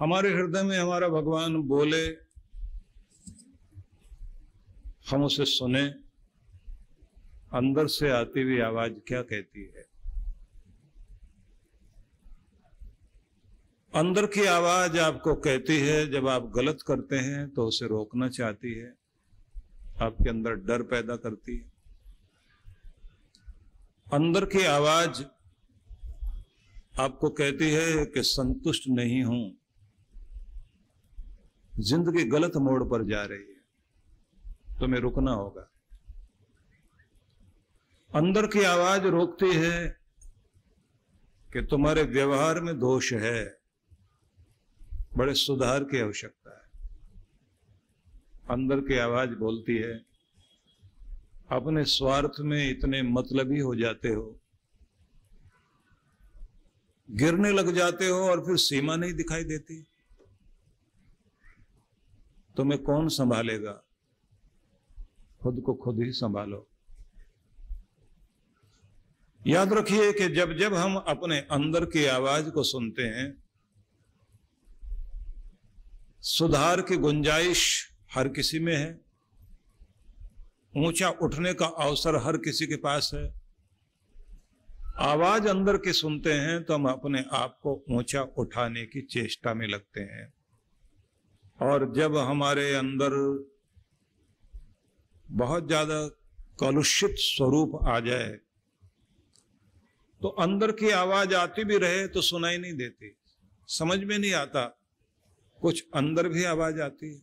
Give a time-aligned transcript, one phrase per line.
[0.00, 2.06] हमारे हृदय में हमारा भगवान बोले,
[5.10, 5.82] हम उसे सुने,
[7.54, 9.84] अंदर से आती हुई आवाज़ क्या कहती है?
[13.92, 18.74] अंदर की आवाज़ आपको कहती है, जब आप गलत करते हैं तो उसे रोकना चाहती
[18.74, 18.94] है,
[20.02, 21.72] आपके अंदर डर पैदा करती है।
[24.12, 25.22] अंदर की आवाज़
[27.00, 29.59] आपको कहती है कि संतुष्ट नहीं हूँ
[31.80, 35.68] ज़िंदगी गलत मोड़ पर जा रही है, तुम्हें रुकना होगा।
[38.10, 39.88] अंदर की आवाज़ रोकती है
[41.48, 43.44] कि तुम्हारे व्यवहार में दोष है,
[45.16, 46.68] बड़े सुधार की आवश्यकता है।
[48.50, 49.94] अंदर की आवाज़ बोलती है,
[51.52, 54.36] अपने स्वार्थ में इतने मतलबी हो जाते हो,
[57.08, 59.84] गिरने लग जाते हो और फिर सीमा नहीं दिखाई देती।
[62.56, 63.84] तुम्हें कौन संभालेगा?
[65.42, 66.66] खुद को खुद ही संभालो।
[69.46, 73.44] याद रखिए कि जब जब हम अपने अंदर की आवाज़ को सुनते हैं,
[76.20, 79.00] सुधार की गुंजाइश हर किसी में है।
[80.76, 83.40] ऊँचा उठने का अवसर हर किसी के पास है।
[84.98, 89.66] आवाज़ अंदर की सुनते हैं तो हम अपने आप को ऊँचा उठाने की चेष्टा में
[89.66, 90.32] लगते हैं।
[91.60, 93.12] और जब हमारे अंदर
[95.34, 96.06] बहुत ज़्यादा
[96.60, 98.38] कलुषित स्वरूप आ जाए
[100.20, 103.14] तो अंदर की आवाज़ आती भी रहे तो सुनाई नहीं देती।
[103.68, 104.64] समझ में नहीं आता,
[105.60, 107.20] कुछ अंदर भी आवाज़ आती है।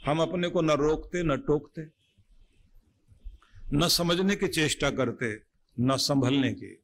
[0.00, 1.86] हम अपने को न रोकते, न टोकते,
[3.74, 5.32] न समझने की चेष्टा करते,
[5.76, 6.74] न संभलने की।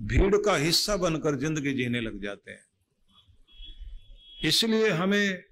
[0.00, 2.66] भीड़ का हिस्सा बनकर ज़िंदगी जीने लग जाते हैं।
[4.44, 5.44] इसलिए हमें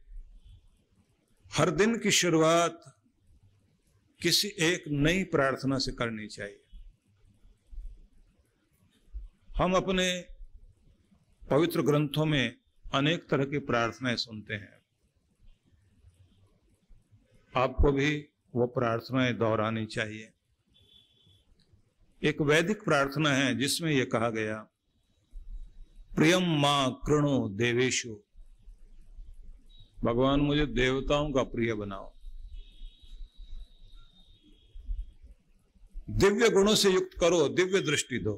[1.52, 2.96] हर दिन की शुरुआत
[4.22, 6.62] किसी एक नई प्रार्थना से करनी चाहिए।
[9.56, 10.24] हम अपने
[11.50, 12.56] पवित्र ग्रंथों में
[12.94, 14.78] अनेक तरह की प्रार्थनाएँ सुनते हैं।
[17.56, 20.32] आपको भी वो प्रार्थनाएँ दोहरानी चाहिए।
[22.22, 24.68] एक वैदिक प्रार्थना है जिसमें यह कहा गया
[26.16, 28.25] प्रियम माँ कृणो देवेशु
[30.06, 32.12] भगवान मुझे देवताओं का प्रिय बनाओ।
[36.10, 38.34] दिव्य गुणों से युक्त करो, दिव्य दृष्टि दो।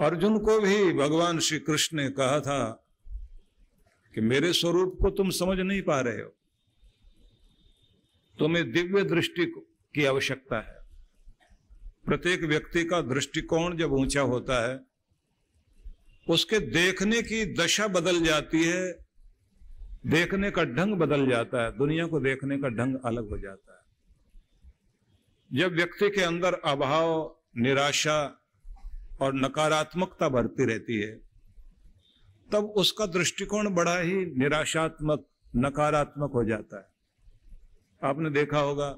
[0.00, 2.84] अर्जुन को भी भगवान श्री कृष्ण ने कहा था
[4.14, 6.34] कि मेरे स्वरूप को तुम समझ नहीं पा रहे हो।
[8.38, 9.46] तुम्हें दिव्य दृष्टि
[9.94, 10.84] की आवश्यकता है।
[12.06, 14.93] प्रत्येक व्यक्ति का दृष्टिकोण जब ऊँचा होता है
[16.26, 18.92] उसके देखने की दशा बदल जाती है,
[20.06, 23.82] देखने का ढंग बदल जाता है, दुनिया को देखने का ढंग अलग हो जाता है।
[25.50, 28.16] जब व्यक्ति के अंदर अभाव, निराशा
[29.20, 31.12] और नकारात्मकता बढ़ती रहती है,
[32.48, 36.88] तब उसका दृष्टिकोण बड़ा ही निराशात्मक, नकारात्मक हो जाता है।
[38.02, 38.96] आपने देखा होगा,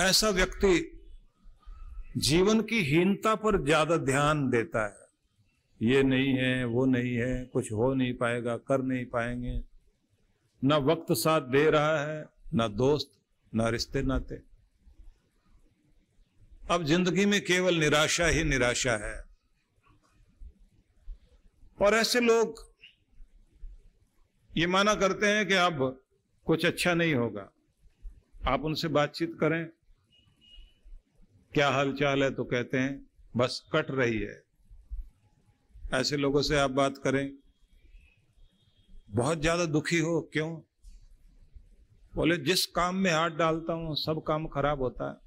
[0.00, 1.00] ऐसा व्यक्ति
[2.16, 5.03] जीवन की हीनता पर ज़्यादा ध्यान देता है।
[5.82, 9.64] ये नहीं है, वो नहीं है, कुछ हो नहीं पाएगा, कर नहीं पाएँगे।
[10.64, 13.12] ना वक्त साथ दे रहा है, ना दोस्त,
[13.54, 14.42] ना रिश्ते नाते
[16.70, 19.24] अब ज़िंदगी में केवल निराशा ही निराशा है।
[21.82, 22.74] और ऐसे लोग
[24.56, 26.02] ये माना करते हैं कि अब
[26.46, 27.50] कुछ अच्छा नहीं होगा।
[28.46, 29.66] आप उनसे बातचीत करें।
[31.54, 33.06] क्या हालचाल है तो कहते हैं,
[33.36, 34.43] बस कट रही है।
[35.92, 37.30] ऐसे लोगों से आप बात करें।
[39.10, 40.50] बहुत ज़्यादा दुखी हो, क्यों?
[42.14, 45.22] बोले, जिस काम में हाथ डालता हूँ, सब काम खराब होता है।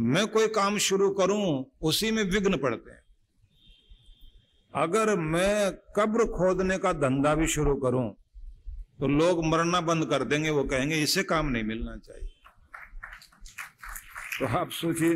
[0.00, 3.02] मैं कोई काम शुरू करूँ, उसी में विघ्न पड़ते हैं।
[4.72, 8.14] अगर मैं कब्र खोदने का धंधा भी शुरू करूँ
[9.00, 12.28] तो लोग मरना बंद कर देंगे, वो कहेंगे, इसे काम नहीं मिलना चाहिए।
[14.38, 15.14] तो आप सोचिए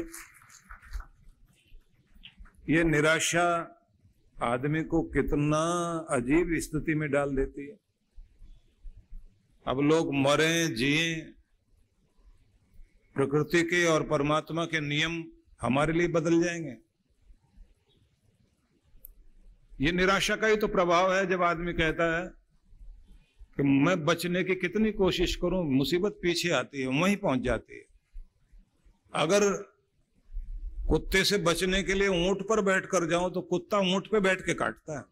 [2.70, 3.78] ये निराशा
[4.42, 5.60] आदमी को कितना
[6.10, 7.76] अजीब स्थिति में डाल देती है।
[9.66, 11.20] अब लोग मरे, जिए,
[13.14, 15.24] प्रकृति के और परमात्मा के नियम
[15.60, 16.76] हमारे लिए बदल जाएँगे।
[19.80, 22.26] ये निराशा का ही तो प्रभाव है, जब आदमी कहता है
[23.56, 27.84] कि मैं बचने की कितनी कोशिश करूँ, मुसीबत पीछे आती है, वहीं पहुँच जाती है।
[29.14, 29.71] अगर
[30.92, 34.40] कुत्ते से बचने के लिए ऊँट पर बैठ कर जाओ तो कुत्ता ऊँट पे बैठ
[34.40, 35.04] के काटता है।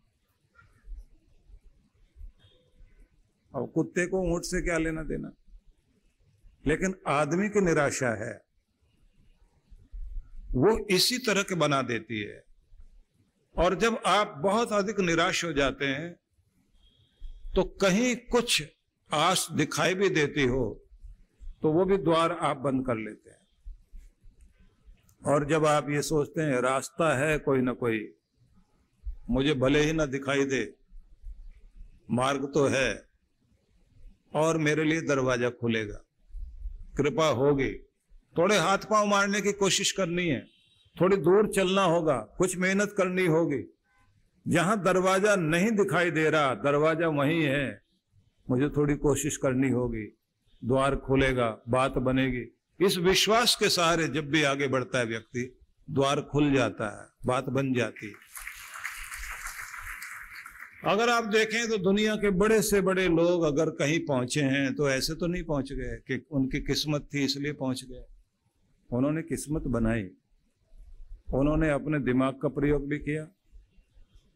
[3.52, 5.30] और कुत्ते को ऊँट से क्या लेना देना?
[6.66, 8.32] लेकिन आदमी की निराशा है।
[10.54, 12.42] वो इसी तरह के बना देती है।
[13.54, 16.14] और जब आप बहुत अधिक निराश हो जाते हैं
[17.54, 18.62] तो कहीं कुछ
[19.10, 20.64] आस दिखाई भी देती हो
[21.62, 23.39] तो वो भी द्वार आप बंद कर लेते हैं।
[25.26, 28.14] और जब आप ये सोचते हैं, रास्ता है कोई ना कोई,
[29.30, 30.74] मुझे भले ही ना दिखाई दे,
[32.10, 33.04] मार्ग तो है,
[34.34, 36.00] और मेरे लिए दरवाज़ा खुलेगा।
[36.96, 37.72] कृपा होगी।
[38.38, 40.46] थोड़े हाथ पाँव मारने की कोशिश करनी है।
[41.00, 43.62] थोड़ी दूर चलना होगा। कुछ मेहनत करनी होगी।
[44.48, 47.82] जहाँ दरवाज़ा नहीं दिखाई दे रहा, दरवाज़ा वहीं है।
[48.50, 50.18] मुझे थोड़ी कोशिश करनी होगी।
[50.64, 52.44] द्वार खुलेगा, बात बनेगी।
[52.80, 55.40] इस विश्वास के सहारे जब भी आगे बढ़ता है व्यक्ति,
[55.88, 58.12] द्वार खुल जाता है, बात बन जाती है।
[60.84, 64.88] अगर आप देखें तो दुनिया के बड़े से बड़े लोग अगर कहीं पहुँचे हैं तो
[64.90, 68.04] ऐसे तो नहीं पहुँच गए कि उनकी किस्मत थी इसलिए पहुँच गए।
[68.90, 70.08] उन्होंने किस्मत बनाई।
[71.34, 73.26] उन्होंने अपने दिमाग का प्रयोग भी किया।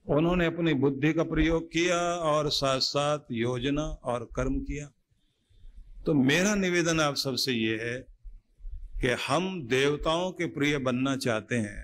[0.09, 4.91] उन्होंने अपनी बुद्धि का प्रयोग किया और साथ साथ योजना और कर्म किया।
[6.07, 8.14] तो मेरा निवेदन आप सबसे ये है
[9.05, 11.81] कि हम देवताओं के प्रिय बनना चाहते हैं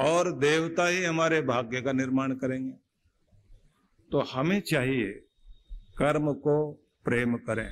[0.00, 2.72] और देवता ही हमारे भाग्य का निर्माण करेंगे।
[4.10, 5.10] तो हमें चाहिए
[5.98, 6.54] कर्म को
[7.04, 7.70] प्रेम करें,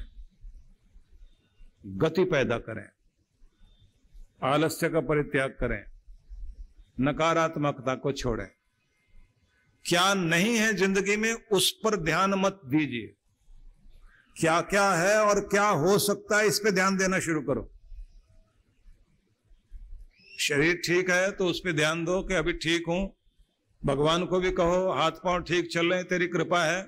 [1.99, 2.89] गति पैदा करें,
[4.45, 5.83] आलस्य का परित्याग करें,
[7.01, 8.49] नकारात्मकता को छोड़ें।
[9.85, 13.15] क्या नहीं है ज़िंदगी में उस पर ध्यान मत दीजिए।
[14.37, 17.69] क्या क्या है और क्या हो सकता है इस पे ध्यान देना शुरू करो।
[20.43, 23.03] शरीर ठीक है तो उस पर ध्यान दो कि अभी ठीक हूँ।
[23.83, 26.83] भगवान को भी कहो, हाथ पाँव ठीक चल रहे हैं, तेरी कृपा है।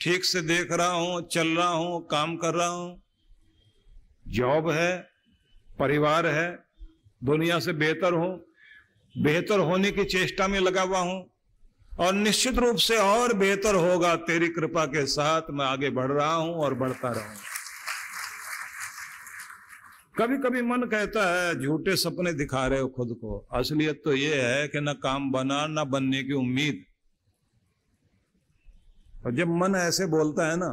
[0.00, 3.02] ठीक से देख रहा हूँ, चल रहा हूँ, काम कर रहा हूँ।
[4.28, 4.96] जॉब है,
[5.78, 6.48] परिवार है,
[7.24, 8.32] दुनिया से बेहतर हूँ।
[9.14, 11.24] बेहतर होने की चेष्टा में लगा हुआ हूँ।
[12.00, 16.34] और निश्चित रूप से और बेहतर होगा तेरी कृपा के साथ। मैं आगे बढ़ रहा
[16.34, 17.49] हूँ और बढ़ता रहूँगा
[20.20, 24.44] कभी कभी मन कहता है, झूठे सपने दिखा रहे हो खुद को। असलियत तो यह
[24.44, 26.84] है कि ना काम बना, ना बनने की उम्मीद।
[29.26, 30.68] और जब मन ऐसे बोलता है ना,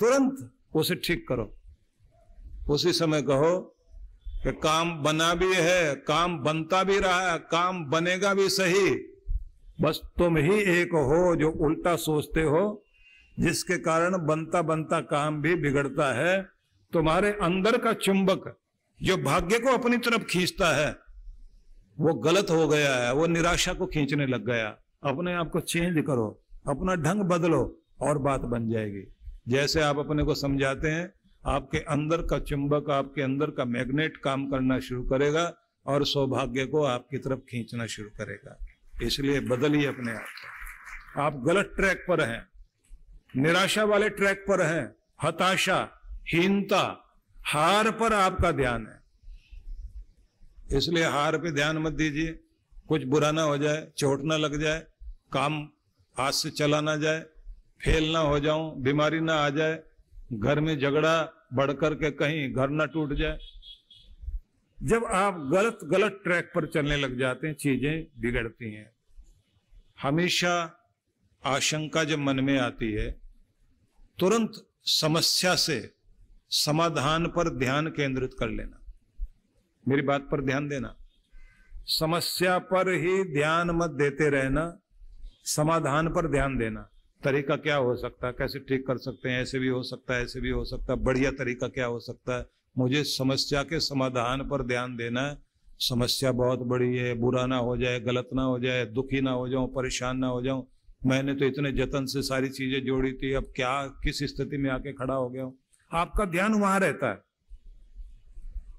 [0.00, 1.56] तुरंत उसे ठीक करो।
[2.68, 3.76] उसी समय कहो
[4.44, 8.94] कि काम बना भी है, काम बनता भी रहा है, काम बनेगा भी सही।
[9.80, 12.84] बस तुम ही एक हो जो उल्टा सोचते हो,
[13.40, 16.53] जिसके कारण बनता बनता काम भी बिगड़ता है।
[16.94, 18.58] तुम्हारे अंदर का चुंबक
[19.02, 20.96] जो भाग्य को अपनी तरफ़ खींचता है,
[21.98, 24.68] वो गलत हो गया है, वो निराशा को खींचने लग गया।
[25.02, 29.02] अपने आप को चेंज करो, अपना ढंग बदलो और बात बन जाएगी।
[29.48, 31.12] जैसे आप अपने को समझाते हैं,
[31.46, 35.54] आपके अंदर का चुंबक, आपके अंदर का मैग्नेट काम करना शुरू करेगा
[35.86, 38.66] और सौभाग्य को आपकी तरफ़ खींचना शुरू करेगा।
[39.02, 42.48] इसलिए बदलिए अपने आप को। आप गलत ट्रैक पर हैं,
[43.36, 46.00] निराशा वाले ट्रैक पर हैं, हताशा
[46.32, 47.12] हीनता,
[47.46, 49.02] हार पर आपका ध्यान है।
[50.76, 52.40] इसलिए हार पे ध्यान मत दीजिए।
[52.88, 54.86] कुछ बुरा ना हो जाए, चोट ना लग जाए,
[55.32, 55.68] काम
[56.18, 57.20] हाथ से चला ना जाए,
[57.82, 59.82] फेल ना हो जाऊँ, बीमारी ना आ जाए,
[60.32, 63.38] घर में झगड़ा बढ़कर के कहीं घर ना टूट जाए।
[64.82, 68.90] जब आप गलत गलत ट्रैक पर चलने लग जाते हैं, चीज़ें बिगड़ती हैं।
[70.02, 70.80] हमेशा
[71.46, 73.20] आशंका जब मन में आती है,
[74.18, 75.93] तुरंत समस्या से
[76.56, 78.80] समाधान पर ध्यान केंद्रित कर लेना।
[79.88, 80.96] मेरी बात पर ध्यान देना।
[81.86, 84.78] समस्या पर ही ध्यान मत देते रहना,
[85.44, 86.90] समाधान पर ध्यान देना।
[87.24, 90.22] तरीका क्या हो सकता है कैसे ठीक कर सकते हैं, ऐसे भी हो सकता है,
[90.22, 92.46] ऐसे भी हो सकता है, बढ़िया तरीका क्या हो सकता है।
[92.78, 95.38] मुझे समस्या के समाधान पर ध्यान देना है।
[95.78, 99.48] समस्या बहुत बड़ी है, बुरा ना हो जाए, गलत ना हो जाए, दुखी ना हो
[99.48, 100.66] जाऊँ, परेशान ना हो जाऊँ।
[101.06, 104.92] मैंने तो इतने जतन से सारी चीज़ें जोड़ी थी, अब क्या, किस स्थिति में आके
[104.92, 105.58] खड़ा हो गया हूँ?
[105.94, 107.22] आपका ध्यान वहाँ रहता है।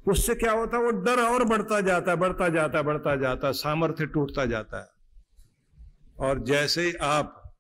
[0.07, 0.83] उससे क्या होता है?
[0.83, 4.79] वो डर और बढ़ता जाता है, बढ़ता जाता है, बढ़ता जाता है, सामर्थ्य टूटता जाता
[4.79, 4.87] है।
[6.19, 7.53] और जैसे ही आप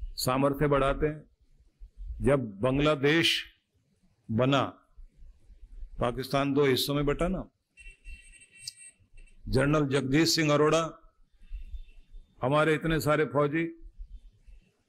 [0.00, 1.24] सामर्थ्य बढ़ाते हैं,
[2.20, 3.44] जब बांग्लादेश
[4.30, 4.62] बना,
[6.00, 7.48] पाकिस्तान दो हिस्सों में बटा ना,
[9.48, 11.12] जनरल जगदीश सिंह अरोड़ा,
[12.42, 13.85] हमारे इतने सारे फौजी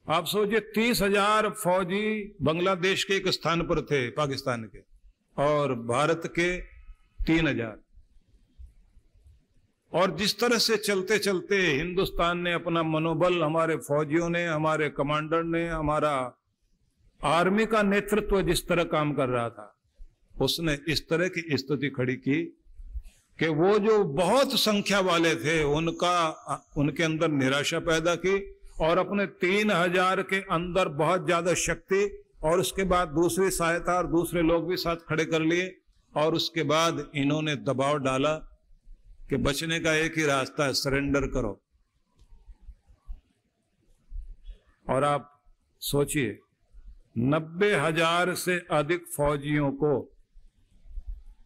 [0.08, 4.78] आप सोचिए, तीस हज़ार फौजी बांग्लादेश के एक स्थान पर थे, पाकिस्तान के,
[5.36, 6.56] और भारत के
[7.26, 7.76] तीन हज़ार।
[9.92, 15.42] और जिस तरह से चलते चलते हिंदुस्तान ने अपना मनोबल, हमारे फौजियों ने, हमारे कमांडर
[15.44, 16.14] ने, हमारा
[17.20, 19.74] आर्मी का नेतृत्व जिस तरह काम कर रहा था,
[20.40, 22.42] उसने इस तरह की स्थिति खड़ी की
[23.38, 26.28] कि वो जो बहुत संख्या वाले थे, उनका,
[26.76, 28.38] उनके अंदर निराशा पैदा की
[28.80, 32.04] और अपने तीन हज़ार के अंदर बहुत ज़्यादा शक्ति
[32.44, 35.70] और उसके बाद दूसरी सहायता और दूसरे लोग भी साथ खड़े कर लिए
[36.14, 38.34] और उसके बाद इन्होंने दबाव डाला
[39.30, 41.60] कि बचने का एक ही रास्ता है, सरेंडर करो।
[44.86, 45.34] और आप
[45.82, 46.38] सोचिए,
[47.18, 49.92] नब्बे हज़ार से अधिक फौजियों को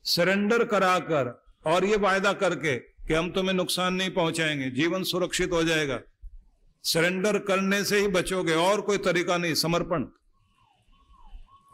[0.06, 1.34] सरेंडर कराकर
[1.66, 6.00] और ये वायदा करके कि हम तुम्हें नुकसान नहीं पहुंचाएँगे, जीवन सुरक्षित हो जाएगा।
[6.84, 10.04] सरेंडर करने से ही बचोगे, और कोई तरीका नहीं, समर्पण।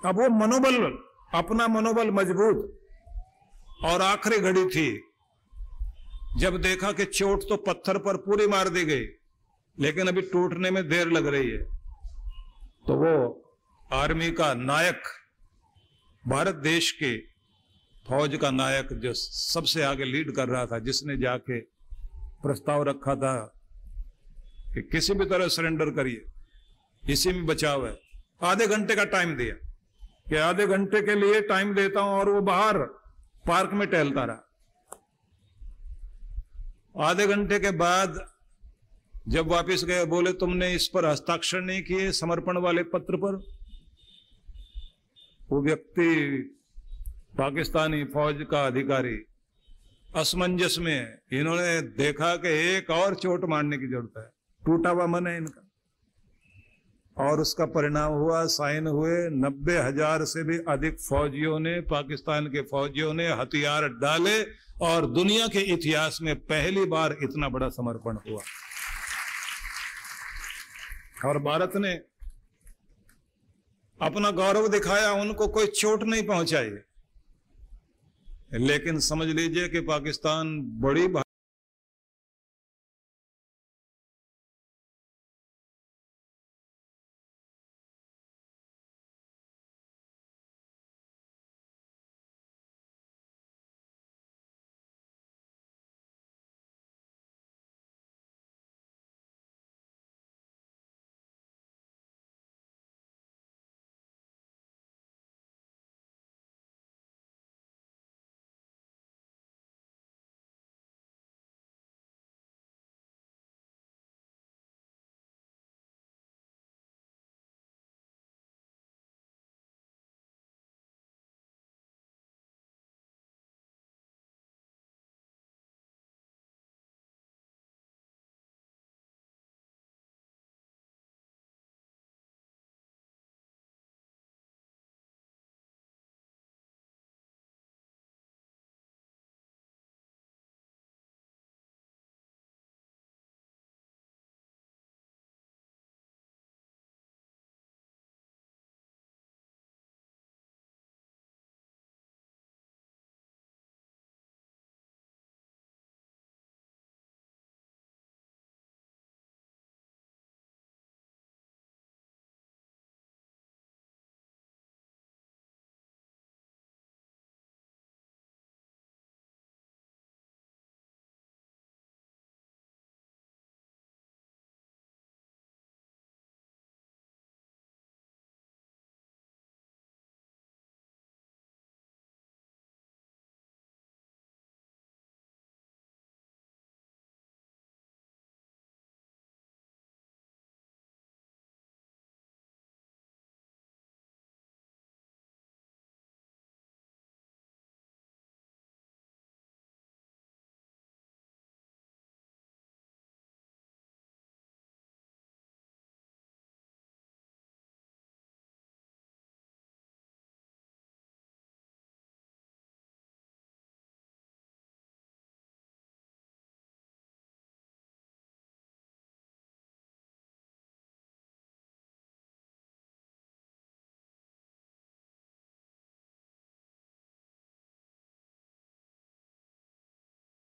[0.02, 0.76] अब वो मनोबल,
[1.34, 2.74] अपना मनोबल मज़बूत।
[3.84, 4.88] और आखिरी घड़ी थी,
[6.38, 9.06] जब देखा कि चोट तो पत्थर पर पूरी मार दी गई,
[9.78, 11.62] लेकिन अभी टूटने में देर लग रही है।
[12.86, 13.14] तो वो
[13.92, 15.02] आर्मी का नायक,
[16.24, 17.16] भारत देश के
[18.06, 21.60] फौज का नायक, जो सबसे आगे लीड कर रहा था, जिसने जाके
[22.40, 23.34] प्रस्ताव रखा था
[24.82, 26.24] कि किसी भी तरह सरेंडर करिए।
[27.10, 28.00] इसी में बचाव है।
[28.42, 29.68] आधे घंटे का टाइम दिया।
[30.28, 32.78] कि आधे घंटे के लिए टाइम देता हूँ और वो बाहर
[33.46, 34.44] पार्क में टहलता रहा।
[37.00, 38.32] आधे घंटे के बाद
[39.28, 43.34] जब वापस गए, बोले, तुमने इस पर हस्ताक्षर नहीं किए समर्पण वाले पत्र पर?
[45.50, 46.40] वो व्यक्ति
[47.38, 49.24] पाकिस्तानी फौज का अधिकारी,
[50.16, 54.37] असमंजस में इन्होंने देखा कि एक और चोट मारने की ज़रूरत है।
[54.68, 55.64] टूटा हुआ मन है इनका।
[57.16, 62.62] और उसका परिणाम हुआ, साइन हुए, नब्बे हज़ार से भी अधिक फौजियों ने, पाकिस्तान के
[62.62, 64.42] फौजियों ने हथियार डाले
[64.82, 68.42] और दुनिया के इतिहास में पहली बार इतना बड़ा समर्पण हुआ।
[71.24, 71.92] और भारत ने
[74.00, 76.70] अपना गौरव दिखाया, उनको कोई चोट नहीं पहुंचाई।
[78.60, 81.06] लेकिन समझ लीजिए कि पाकिस्तान बड़ी